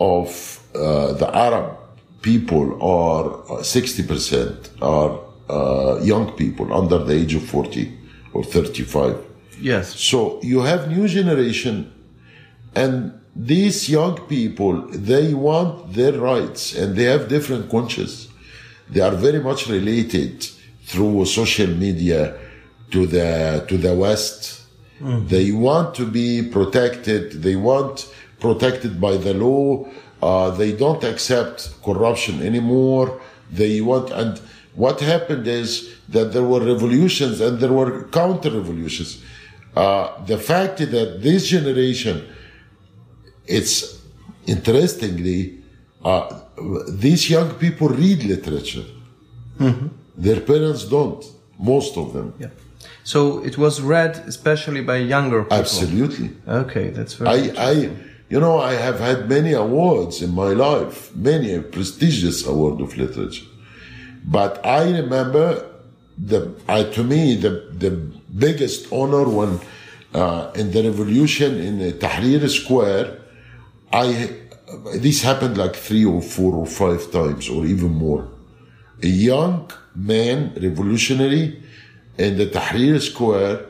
[0.00, 1.76] of uh, the Arab
[2.22, 3.24] people are
[3.60, 7.92] 60% are uh, young people under the age of 40
[8.32, 9.16] or 35.
[9.60, 10.00] Yes.
[10.00, 11.92] So you have new generation,
[12.74, 18.28] and these young people they want their rights, and they have different conscience.
[18.88, 20.48] They are very much related
[20.92, 22.20] through social media
[22.92, 24.60] to the to the West.
[25.34, 27.42] They want to be protected.
[27.42, 27.94] They want
[28.38, 29.88] protected by the law.
[30.22, 33.20] Uh, they don't accept corruption anymore.
[33.50, 34.40] They want and
[34.74, 35.70] what happened is
[36.08, 39.10] that there were revolutions and there were counter revolutions.
[39.74, 42.16] Uh, the fact is that this generation,
[43.46, 44.00] it's
[44.46, 45.58] interestingly,
[46.04, 46.40] uh,
[46.90, 48.84] these young people read literature.
[50.16, 51.24] Their parents don't.
[51.58, 52.34] Most of them.
[52.38, 52.48] Yeah.
[53.04, 55.58] So it was read especially by younger people.
[55.58, 56.30] Absolutely.
[56.46, 57.50] Okay, that's very.
[57.52, 57.72] I, I,
[58.28, 62.96] you know, I have had many awards in my life, many a prestigious award of
[62.96, 63.46] literature.
[64.24, 65.66] But I remember
[66.16, 69.60] the, I, to me, the, the biggest honor when,
[70.14, 73.18] uh, in the revolution in the Tahrir Square,
[73.92, 74.36] I,
[74.94, 78.28] this happened like three or four or five times or even more.
[79.02, 81.62] A young man, revolutionary,
[82.18, 83.66] in the Tahrir Square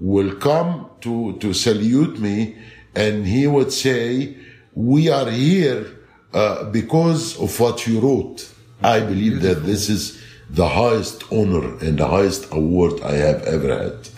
[0.00, 2.56] will come to, to salute me
[2.94, 4.36] and he would say,
[4.74, 5.86] we are here
[6.32, 8.48] uh, because of what you wrote.
[8.82, 13.76] I believe that this is the highest honor and the highest award I have ever
[13.76, 14.08] had.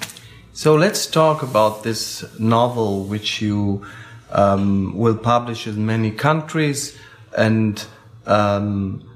[0.52, 3.86] So let's talk about this novel, which you
[4.30, 6.98] um, will publish in many countries,
[7.36, 7.82] and
[8.26, 9.08] um,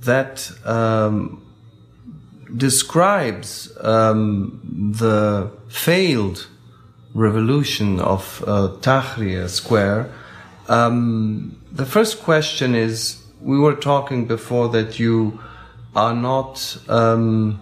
[0.00, 1.40] that um,
[2.56, 4.60] describes um,
[4.96, 6.46] the failed
[7.14, 10.12] revolution of uh, Tahrir Square.
[10.68, 15.40] Um, the first question is: We were talking before that you
[15.94, 17.60] are not um,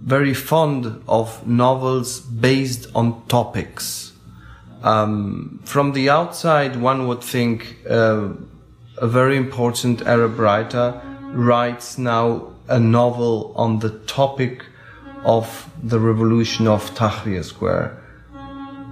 [0.00, 4.12] very fond of novels based on topics.
[4.82, 8.28] Um, from the outside, one would think uh,
[8.98, 11.00] a very important Arab writer
[11.32, 14.64] writes now a novel on the topic
[15.24, 18.02] of the revolution of Tahrir Square,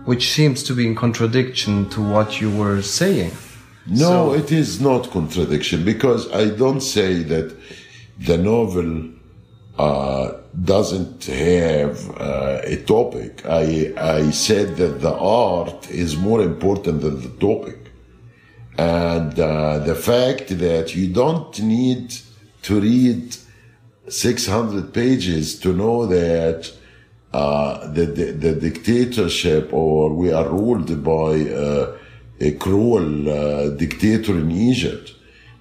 [0.05, 3.33] which seems to be in contradiction to what you were saying.
[3.87, 7.55] No, so, it is not contradiction because I don't say that
[8.19, 9.11] the novel
[9.79, 10.33] uh,
[10.63, 13.45] doesn't have uh, a topic.
[13.45, 17.79] I, I said that the art is more important than the topic.
[18.79, 22.15] And uh, the fact that you don't need
[22.63, 23.37] to read
[24.09, 26.71] 600 pages to know that
[27.33, 31.97] uh, the, the, the, dictatorship or we are ruled by uh,
[32.41, 35.15] a cruel uh, dictator in Egypt.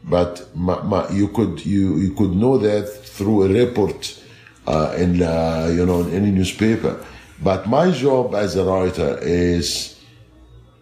[0.03, 4.21] But ma, ma, you could you, you could know that through a report
[4.67, 7.03] uh, in uh, you know in any newspaper.
[7.41, 9.99] But my job as a writer is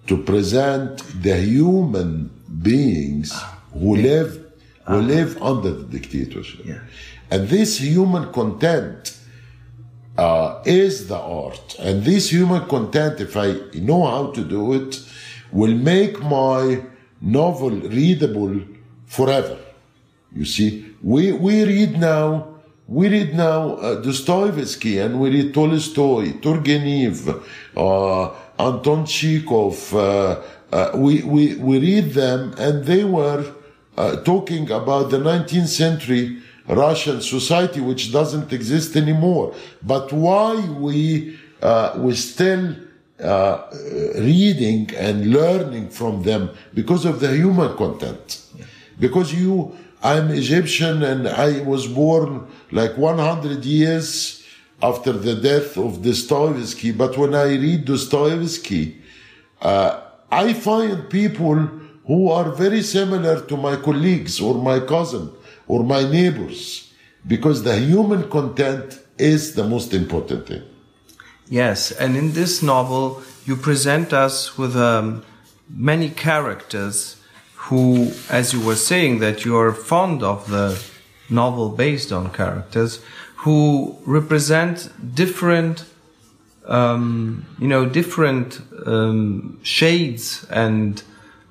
[0.08, 2.30] to present the human
[2.62, 3.40] beings
[3.74, 4.34] who live
[4.86, 5.08] who uh-huh.
[5.08, 6.66] live under the dictatorship.
[6.66, 6.80] Yeah.
[7.32, 9.18] And this human content
[10.18, 11.78] uh, is the art.
[11.80, 15.00] And this human content, if I know how to do it,
[15.52, 16.84] will make my
[17.22, 18.60] novel readable
[19.06, 19.58] forever.
[20.34, 22.52] You see, we, we read now
[22.92, 27.42] we read now uh, Dostoevsky and we read Tolstoy, Turgenev,
[27.78, 29.96] uh, Anton Chekhov.
[29.96, 30.42] Uh,
[30.74, 33.46] uh, we, we, we read them and they were
[33.96, 36.42] uh, talking about the 19th century
[36.72, 39.54] Russian society, which doesn't exist anymore.
[39.84, 42.76] But why we, uh, we still
[44.16, 48.42] reading and learning from them because of the human content.
[49.00, 54.44] Because you, I'm Egyptian and I was born like 100 years
[54.82, 56.92] after the death of Dostoevsky.
[56.92, 58.98] But when I read Dostoevsky,
[59.62, 61.58] uh, I find people
[62.08, 65.32] who are very similar to my colleagues or my cousin
[65.72, 66.92] or my neighbors
[67.26, 70.64] because the human content is the most important thing.
[71.48, 75.24] Yes, and in this novel, you present us with um,
[75.70, 76.96] many characters
[77.66, 80.68] who, as you were saying, that you are fond of the
[81.30, 83.00] novel based on characters,
[83.44, 85.86] who represent different,
[86.66, 91.02] um, you know, different um, shades and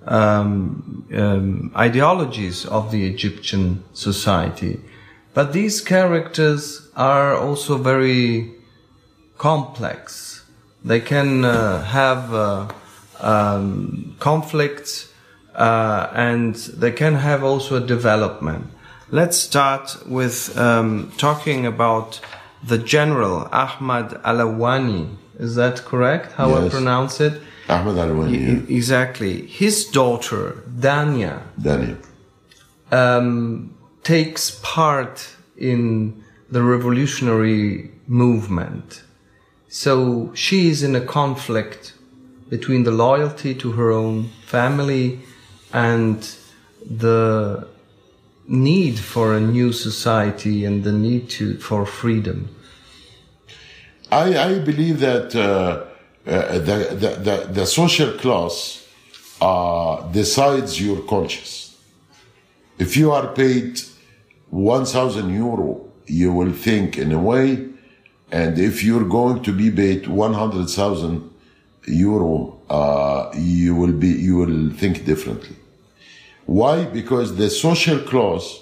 [0.07, 4.81] um, um ideologies of the Egyptian society.
[5.33, 8.53] But these characters are also very
[9.39, 10.45] complex.
[10.85, 12.69] They can uh, have uh,
[13.21, 15.13] um, conflicts
[15.55, 18.67] uh, and they can have also a development.
[19.11, 22.21] Let's start with um, talking about
[22.63, 25.17] the general Ahmad Alawani.
[25.39, 26.33] Is that correct?
[26.33, 26.67] How yes.
[26.67, 27.41] I pronounce it?
[27.69, 28.69] Ahmad Alawani.
[28.69, 28.77] Yeah.
[28.77, 29.47] Exactly.
[29.47, 31.43] His daughter Dania.
[31.61, 31.97] Dania.
[32.91, 39.03] Um, takes part in the revolutionary movement.
[39.69, 41.95] So she is in a conflict
[42.49, 45.21] between the loyalty to her own family
[45.73, 46.29] and
[46.85, 47.69] the
[48.49, 52.49] need for a new society and the need to for freedom.
[54.11, 55.85] I, I believe that uh,
[56.31, 58.87] uh, the, the, the, the, social class
[59.41, 61.77] uh, decides your conscience.
[62.79, 63.81] If you are paid
[64.51, 67.67] 1,000 euro, you will think in a way,
[68.31, 71.31] and if you're going to be paid 100,000
[71.87, 75.57] euro, uh, you will be you will think differently.
[76.47, 76.85] Why?
[76.85, 78.61] Because the social class,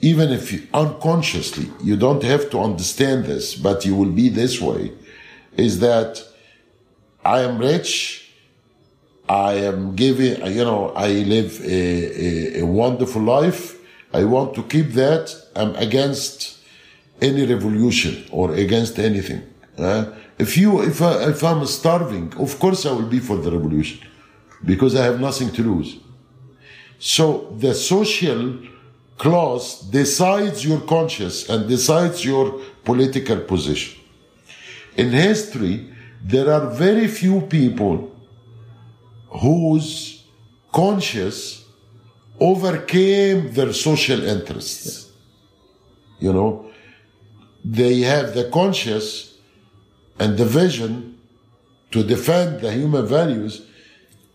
[0.00, 4.60] even if you, unconsciously, you don't have to understand this, but you will be this
[4.60, 4.92] way,
[5.56, 6.22] is that
[7.28, 8.32] I am rich,
[9.28, 11.80] I am giving, you know, I live a,
[12.26, 13.76] a, a wonderful life,
[14.14, 16.58] I want to keep that, I'm against
[17.20, 19.42] any revolution or against anything.
[19.76, 20.06] Uh,
[20.38, 23.98] if you, if, I, if I'm starving, of course I will be for the revolution
[24.64, 25.98] because I have nothing to lose.
[26.98, 28.58] So the social
[29.18, 34.00] clause decides your conscience and decides your political position.
[34.96, 35.92] In history,
[36.22, 38.14] there are very few people
[39.28, 40.24] whose
[40.72, 41.64] conscience
[42.40, 45.10] overcame their social interests.
[46.20, 46.70] You know,
[47.64, 49.34] they have the conscience
[50.18, 51.18] and the vision
[51.90, 53.62] to defend the human values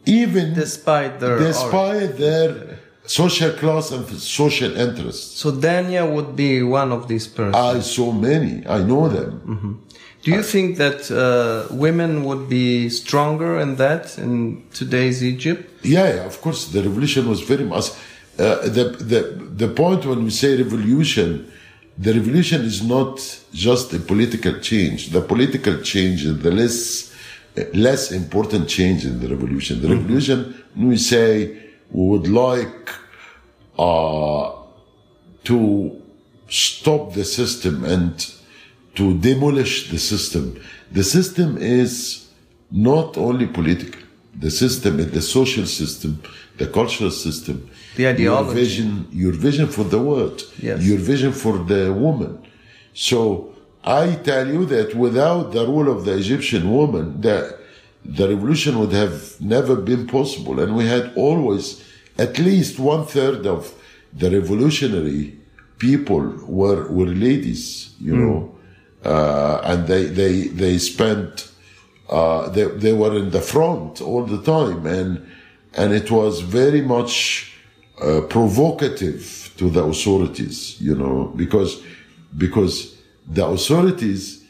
[0.05, 5.37] even despite their despite their social class and social interests.
[5.37, 7.55] So Dania would be one of these persons.
[7.55, 8.65] I so many.
[8.67, 9.41] I know them.
[9.45, 9.73] Mm-hmm.
[10.23, 15.69] Do you think that uh, women would be stronger in that in today's Egypt?
[15.83, 16.67] Yeah, yeah, of course.
[16.69, 17.89] The revolution was very much.
[18.39, 19.21] Uh, the, the,
[19.65, 21.51] the point when we say revolution,
[21.97, 23.19] the revolution is not
[23.51, 25.09] just a political change.
[25.09, 27.13] The political change is the less,
[27.73, 29.81] less important change in the revolution.
[29.81, 32.89] The revolution, we say, we would like
[33.77, 34.53] uh,
[35.43, 36.01] to
[36.47, 38.33] stop the system and
[38.95, 40.59] to demolish the system.
[40.91, 42.27] The system is
[42.71, 44.01] not only political.
[44.39, 46.21] The system is the social system,
[46.57, 48.23] the cultural system, The ideology.
[48.23, 50.83] your vision, your vision for the world, Yes.
[50.83, 52.39] your vision for the woman.
[52.93, 57.57] So I tell you that without the rule of the Egyptian woman, the
[58.05, 60.59] the revolution would have never been possible.
[60.59, 61.81] And we had always
[62.17, 63.73] at least one third of
[64.11, 65.37] the revolutionary
[65.77, 68.21] people were were ladies, you hmm.
[68.21, 68.55] know,
[69.05, 71.51] uh, and they they they spent
[72.09, 75.25] uh, they they were in the front all the time, and
[75.75, 77.53] and it was very much
[78.01, 81.81] uh, provocative to the authorities, you know, because
[82.37, 82.95] because
[83.27, 84.43] the authorities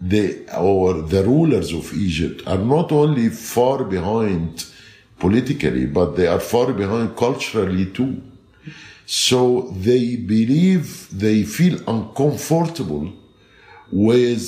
[0.00, 4.64] they or the rulers of Egypt are not only far behind
[5.18, 8.22] politically, but they are far behind culturally too.
[9.06, 13.12] So they believe they feel uncomfortable
[13.92, 14.44] with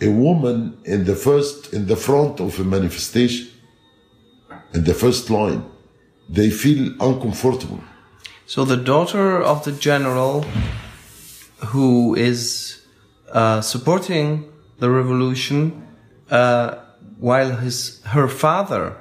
[0.00, 3.48] a woman in the first in the front of a manifestation
[4.74, 5.64] in the first line
[6.28, 7.80] they feel uncomfortable.
[8.46, 10.42] So the daughter of the general
[11.66, 12.82] who is
[13.30, 15.86] uh, supporting the revolution,
[16.30, 16.76] uh,
[17.18, 18.96] while his her father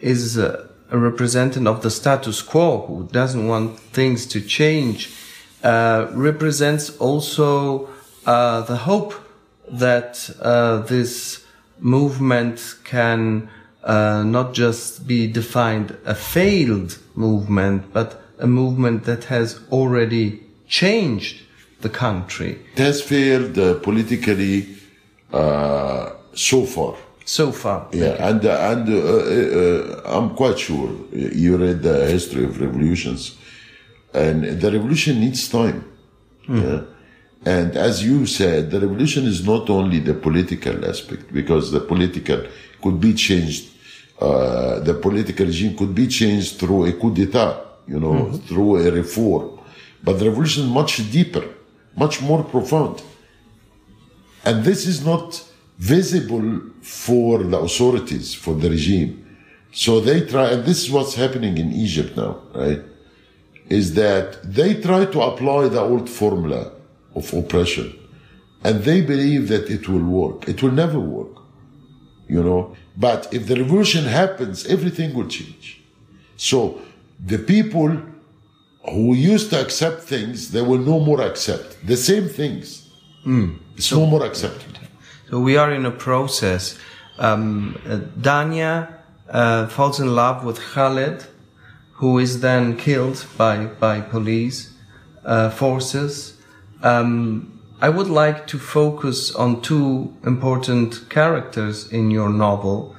[0.00, 5.10] is uh, a representative of the status quo who doesn't want things to change,
[5.62, 7.88] uh, represents also
[8.26, 9.14] uh, the hope
[9.68, 11.44] that uh, this
[11.78, 13.48] movement can
[13.84, 21.42] uh, not just be defined a failed movement, but a movement that has already changed
[21.80, 22.58] the country.
[22.74, 24.76] It has failed uh, politically
[25.32, 26.96] uh, so far.
[27.24, 27.86] So far.
[27.92, 33.38] yeah and uh, and uh, uh, i'm quite sure you read the history of revolutions
[34.12, 35.84] and the revolution needs time.
[36.48, 36.82] Yeah?
[37.44, 42.42] And as you said the revolution is not only the political aspect because the political
[42.82, 43.70] could be changed
[44.20, 48.90] uh, the political regime could be changed through a coup d'etat you know through a
[48.90, 49.58] reform
[50.04, 51.44] but the revolution is much deeper
[51.96, 53.02] much more profound
[54.44, 55.44] and this is not
[55.80, 59.26] visible for the authorities, for the regime.
[59.72, 62.82] So they try, and this is what's happening in Egypt now, right?
[63.68, 66.72] Is that they try to apply the old formula
[67.14, 67.96] of oppression
[68.62, 70.48] and they believe that it will work.
[70.48, 71.42] It will never work,
[72.28, 72.76] you know?
[72.96, 75.82] But if the revolution happens, everything will change.
[76.36, 76.80] So
[77.24, 78.02] the people
[78.90, 82.88] who used to accept things, they will no more accept the same things.
[83.76, 84.78] It's no more accepted.
[85.28, 86.78] So we are in a process.
[87.18, 88.92] Um, uh, Dania
[89.28, 91.26] uh, falls in love with Khaled,
[91.92, 94.72] who is then killed by by police
[95.24, 96.39] uh, forces.
[96.82, 102.94] Um, I would like to focus on two important characters in your novel.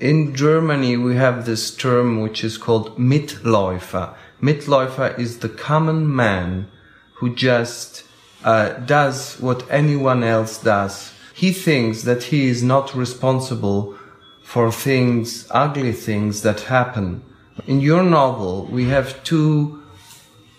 [0.00, 4.14] In Germany, we have this term which is called Mitläufer.
[4.42, 6.68] Mitläufer is the common man
[7.14, 8.04] who just
[8.44, 11.12] uh, does what anyone else does.
[11.34, 13.96] He thinks that he is not responsible
[14.42, 17.22] for things, ugly things that happen.
[17.66, 19.82] In your novel, we have two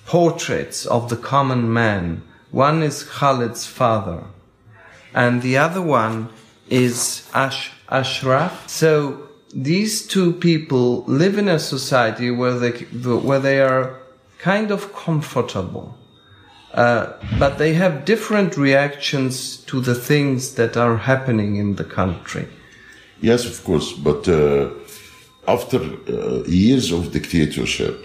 [0.06, 2.24] portraits of the common man.
[2.56, 4.24] One is Khaled's father,
[5.14, 6.30] and the other one
[6.70, 8.70] is Ash Ashraf.
[8.70, 12.72] So these two people live in a society where they
[13.28, 14.00] where they are
[14.40, 15.98] kind of comfortable,
[16.74, 22.48] uh, but they have different reactions to the things that are happening in the country.
[23.20, 24.70] Yes, of course, but uh,
[25.46, 27.96] after uh, years of dictatorship,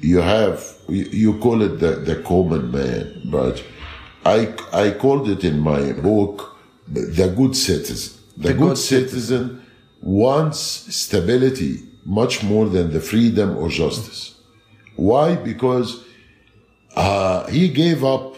[0.00, 3.62] you have you, call it the, the common man, but
[4.24, 8.20] I I called it in my book the good citizen.
[8.36, 9.62] The, The good, good citizen
[10.00, 10.58] wants
[10.94, 14.34] stability much more than the freedom or justice.
[14.96, 15.36] Why?
[15.36, 16.04] Because
[16.96, 18.36] uh, he gave up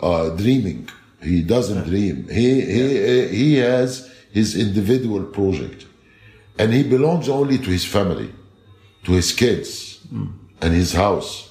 [0.00, 0.88] uh, dreaming.
[1.22, 2.28] He doesn't dream.
[2.28, 5.86] He, he, he has his individual project.
[6.58, 8.32] And he belongs only to his family,
[9.04, 10.00] to his kids,
[10.60, 11.46] and his house.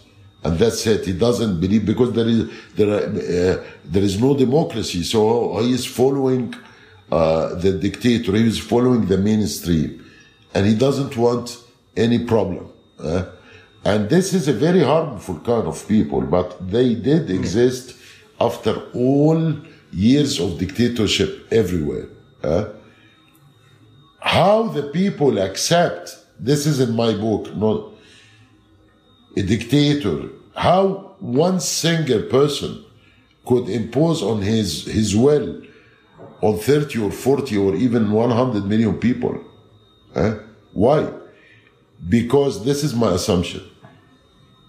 [0.46, 1.06] and that's it.
[1.06, 5.02] He doesn't believe because there is there are, uh, there is no democracy.
[5.04, 6.54] So he is following
[7.12, 8.32] uh, the dictator.
[8.34, 10.06] He is following the mainstream,
[10.54, 11.58] and he doesn't want
[11.98, 12.72] any problem.
[13.00, 13.26] Uh,
[13.84, 17.96] and this is a very harmful kind of people, but they did exist
[18.40, 19.40] after all
[19.92, 22.08] years of dictatorship everywhere.
[22.44, 22.66] Uh,
[24.20, 27.95] how the people accept this is in my book, not
[29.36, 30.30] a dictator.
[30.56, 32.86] How one single person
[33.46, 35.62] could impose on his his will
[36.42, 39.44] on 30 or 40 or even 100 million people.
[40.16, 40.36] Eh?
[40.74, 41.10] Why?
[42.10, 43.64] Because this is my assumption.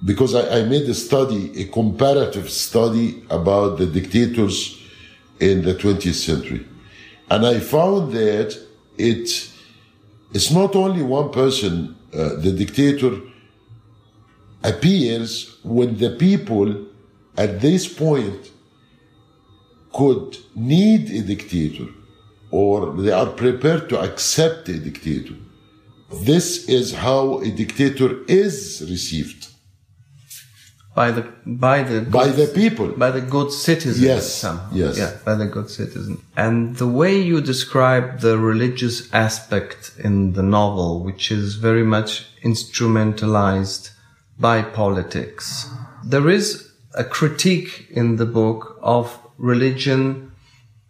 [0.05, 4.81] Because I, I made a study, a comparative study about the dictators
[5.41, 6.67] in the 20th century.
[7.31, 8.57] And I found that
[8.97, 9.51] it
[10.33, 13.21] it's not only one person, uh, the dictator
[14.63, 16.87] appears when the people
[17.37, 18.51] at this point
[19.93, 21.89] could need a dictator
[22.51, 25.35] or they are prepared to accept a dictator.
[26.23, 29.49] This is how a dictator is received
[30.97, 34.69] by the by the by the people by the good citizen yes somehow.
[34.73, 40.33] yes yeah by the good citizen and the way you describe the religious aspect in
[40.33, 42.11] the novel which is very much
[42.43, 43.91] instrumentalized
[44.39, 45.68] by politics
[46.05, 50.32] there is a critique in the book of religion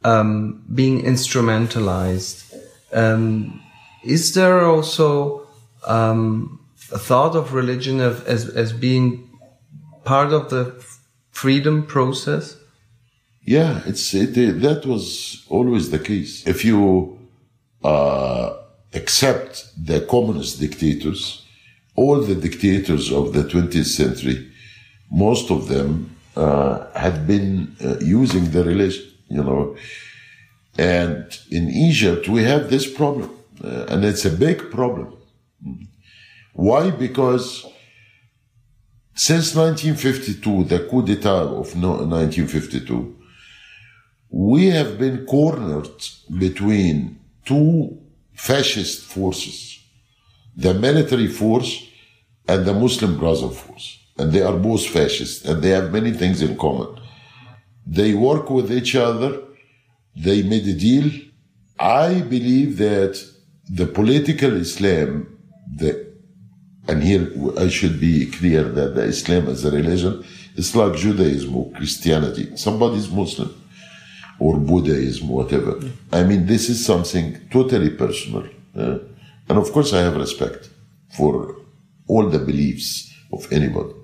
[0.05, 2.55] um, being instrumentalized
[2.93, 3.61] um,
[4.05, 5.47] is there also
[5.87, 6.61] um,
[6.93, 9.29] a thought of religion of, as, as being
[10.05, 10.85] part of the
[11.31, 12.57] freedom process?
[13.43, 16.47] Yeah, it's it, it, that was always the case.
[16.47, 17.19] If you
[17.85, 18.57] uh,
[18.93, 21.46] accept the communist dictators,
[21.97, 24.51] all the dictators of the 20th century,
[25.11, 29.77] most of them uh, had been uh, using the religion, you know.
[30.79, 33.31] And in Egypt, we have this problem,
[33.65, 35.17] uh, and it's a big problem.
[36.53, 36.91] Why?
[36.91, 37.67] Because
[39.15, 43.17] since 1952, the coup d'etat of 1952,
[44.31, 45.89] we have been cornered
[46.39, 47.99] between two
[48.35, 49.81] fascist forces,
[50.55, 51.86] the military force
[52.49, 53.99] and the Muslim force.
[54.19, 56.99] And they are both fascist and they have many things in common.
[57.87, 59.43] They work with each other.
[60.17, 61.11] They made a deal.
[61.79, 63.23] I believe that
[63.69, 65.39] the political Islam,
[65.77, 66.07] the
[66.89, 70.25] and here I should be clear that the Islam as a religion
[70.55, 72.57] is like Judaism or Christianity.
[72.57, 73.53] Somebody is Muslim
[74.39, 75.81] or Buddhism, whatever.
[76.13, 78.45] I mean, this is something totally personal.
[78.75, 78.99] Uh,
[79.49, 80.69] and of course, I have respect
[81.17, 81.57] for
[82.09, 83.95] all the beliefs of anybody.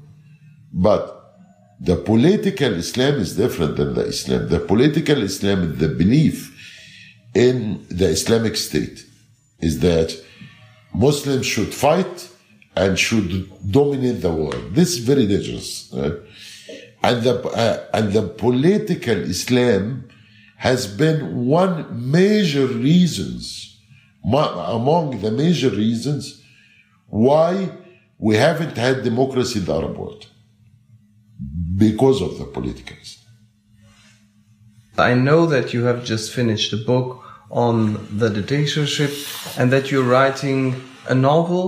[0.73, 1.37] But
[1.81, 4.49] the political Islam is different than the Islam.
[4.49, 6.49] The political Islam is the belief
[7.35, 9.05] in the Islamic State
[9.61, 10.17] is that
[10.95, 12.29] Muslims should fight
[12.77, 14.75] and should dominate the world.
[14.75, 15.91] This is very dangerous.
[15.95, 16.15] Right?
[17.03, 20.09] And the uh, and the political Islam
[20.57, 23.77] has been one major reasons
[24.25, 26.41] among the major reasons
[27.09, 27.69] why
[28.23, 30.27] we haven't had democracy in the Arab world
[31.77, 33.35] because of the political Islam.
[34.97, 37.09] I know that you have just finished a book
[37.51, 37.77] on
[38.17, 39.13] the dictatorship
[39.59, 40.61] and that you're writing
[41.09, 41.65] a novel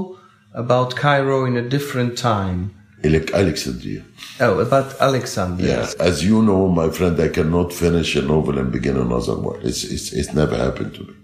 [0.52, 2.58] about Cairo in a different time.
[3.04, 4.02] Alexandria.
[4.40, 5.78] Oh, about Alexandria.
[5.78, 5.94] Yes.
[5.94, 9.60] As you know, my friend, I cannot finish a novel and begin another one.
[9.62, 11.14] It's, it's, it's never happened to me.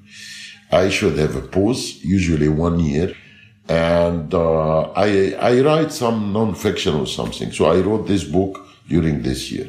[0.73, 3.15] I should have a pause, usually one year.
[3.69, 7.53] And uh, I, I write some non-fiction or something.
[7.53, 9.69] So I wrote this book during this year.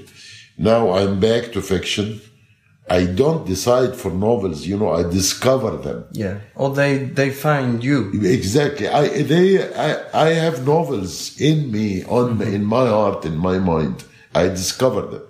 [0.57, 2.21] Now I'm back to fiction
[2.91, 6.05] I don't decide for novels, you know, I discover them.
[6.11, 6.39] Yeah.
[6.55, 8.11] Or they, they find you.
[8.21, 8.87] Exactly.
[8.89, 12.53] I, they, I, I have novels in me, on, mm-hmm.
[12.55, 14.03] in my heart, in my mind.
[14.35, 15.23] I discover them.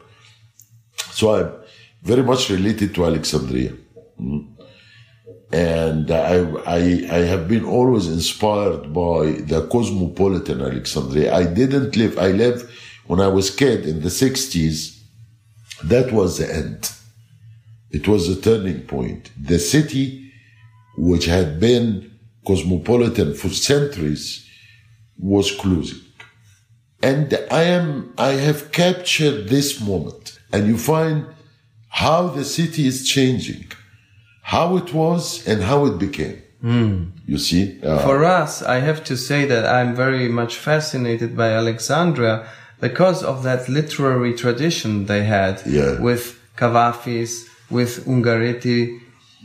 [1.12, 1.52] So I'm
[2.02, 3.74] very much related to Alexandria.
[4.20, 4.51] Mm.
[5.54, 6.78] And I, I,
[7.12, 11.34] I have been always inspired by the cosmopolitan Alexandria.
[11.34, 12.70] I didn't live, I lived
[13.08, 14.98] when I was kid in the 60s.
[15.84, 16.92] That was the end
[17.92, 19.32] it was a turning point.
[19.40, 20.32] The city,
[20.98, 24.48] which had been cosmopolitan for centuries,
[25.18, 26.00] was closing.
[27.04, 31.26] And I am, I have captured this moment and you find
[31.90, 33.72] how the city is changing,
[34.52, 36.38] how it was and how it became.
[36.64, 37.12] Mm.
[37.26, 37.64] You see?
[37.82, 42.36] Uh, For us, I have to say that I'm very much fascinated by Alexandria
[42.82, 46.00] because of that literary tradition they had Yeah.
[46.08, 46.24] with
[46.58, 47.32] Cavafis,
[47.78, 48.82] with Ungaretti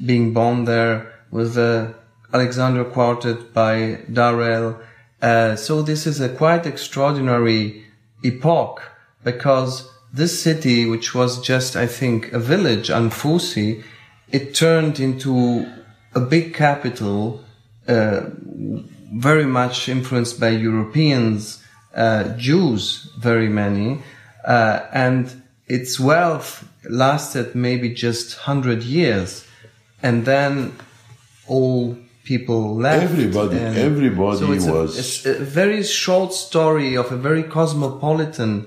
[0.08, 0.96] being born there,
[1.30, 1.94] with the
[2.34, 4.68] Alexandria Quartet by Durrell.
[5.22, 7.84] Uh, so this is a quite extraordinary
[8.24, 8.76] epoch
[9.24, 9.72] because
[10.12, 13.68] this city, which was just, I think, a village, Anfusi,
[14.32, 15.66] it turned into
[16.14, 17.44] a big capital,
[17.88, 18.20] uh,
[19.14, 21.62] very much influenced by Europeans,
[21.94, 24.02] uh, Jews, very many,
[24.46, 29.44] uh, and its wealth lasted maybe just hundred years,
[30.02, 30.72] and then
[31.46, 33.02] all people left.
[33.02, 38.66] Everybody- everybody so it's a- was- it's a very short story of a very cosmopolitan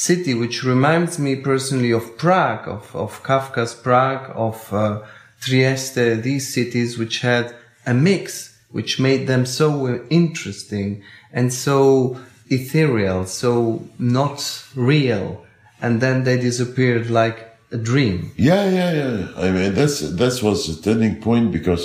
[0.00, 5.02] city, which reminds me personally of Prague, of, of Kafka's Prague, of uh,
[5.42, 11.02] Trieste, these cities which had a mix, which made them so interesting
[11.34, 14.40] and so ethereal, so not
[14.74, 15.44] real.
[15.82, 17.38] And then they disappeared like
[17.70, 18.32] a dream.
[18.36, 19.28] Yeah, yeah, yeah.
[19.36, 21.84] I mean, that's that was a turning point because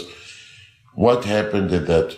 [0.94, 2.18] what happened is that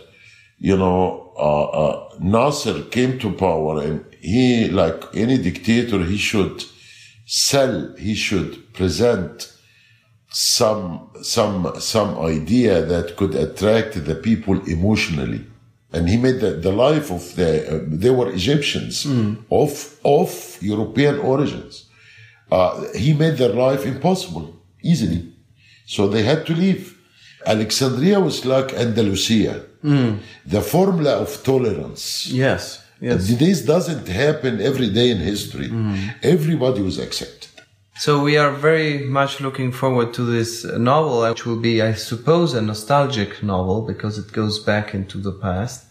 [0.59, 4.45] you know uh, uh, Nasser came to power, and he,
[4.81, 6.57] like any dictator, he should
[7.25, 7.75] sell,
[8.07, 9.33] he should present
[10.29, 10.85] some
[11.35, 11.57] some
[11.93, 15.41] some idea that could attract the people emotionally.
[15.95, 18.93] And he made the, the life of the uh, they were Egyptians
[19.61, 19.71] of
[20.17, 20.29] of
[20.73, 21.73] European origins
[22.51, 25.21] uh, he made their life impossible easily.
[25.85, 26.97] So they had to leave.
[27.45, 29.63] Alexandria was like Andalusia,
[30.45, 32.27] the formula of tolerance.
[32.27, 33.27] Yes, yes.
[33.27, 35.69] This doesn't happen every day in history.
[36.23, 37.47] Everybody was accepted.
[37.99, 42.53] So we are very much looking forward to this novel, which will be, I suppose,
[42.53, 45.85] a nostalgic novel because it goes back into the past.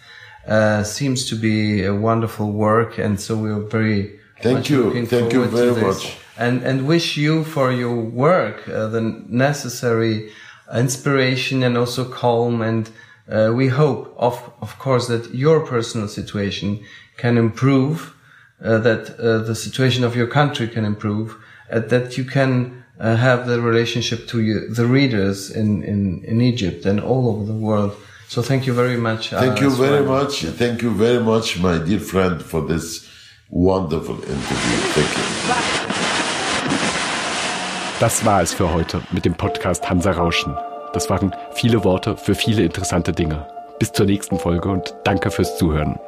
[0.47, 5.07] Uh, seems to be a wonderful work, and so we are very Thank you.
[5.07, 6.17] Thank you very much.
[6.39, 10.31] and and wish you for your work uh, the necessary
[10.73, 12.63] inspiration and also calm.
[12.63, 12.89] And
[13.31, 16.81] uh, we hope, of of course, that your personal situation
[17.17, 18.15] can improve,
[18.63, 21.37] uh, that uh, the situation of your country can improve,
[21.73, 26.41] uh, that you can uh, have the relationship to you, the readers in, in, in
[26.41, 27.95] Egypt and all over the world.
[28.29, 29.31] So thank you very much.
[29.31, 30.25] Thank uh, you very Swami.
[30.25, 30.45] much.
[30.45, 33.09] Thank you very much, my dear friend, for this
[33.51, 34.79] wonderful interview.
[34.95, 35.23] Thank you.
[37.99, 40.55] Das war es für heute mit dem Podcast Hanser Rauschen.
[40.97, 43.47] Das waren viele Worte für viele interessante Dinge.
[43.79, 46.01] Bis zur nächsten Folge und danke fürs Zuhören.